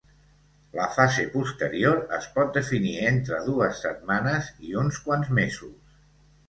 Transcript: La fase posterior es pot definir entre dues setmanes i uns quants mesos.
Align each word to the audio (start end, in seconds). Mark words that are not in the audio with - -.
La 0.77 0.87
fase 0.95 1.25
posterior 1.33 2.01
es 2.19 2.29
pot 2.39 2.57
definir 2.61 2.95
entre 3.11 3.43
dues 3.51 3.87
setmanes 3.87 4.53
i 4.71 4.77
uns 4.85 5.03
quants 5.07 5.33
mesos. 5.43 5.99